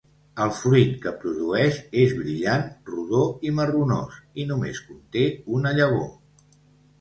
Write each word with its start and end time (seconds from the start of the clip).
El 0.43 0.51
fruit 0.59 0.93
que 1.01 1.11
produeix 1.25 1.77
és 2.03 2.15
brillant, 2.21 2.65
rodó 2.93 3.21
i 3.49 3.53
marronós, 3.59 4.17
i 4.45 4.47
només 4.53 4.81
conté 4.89 5.27
una 5.59 5.77
llavor. 5.79 6.11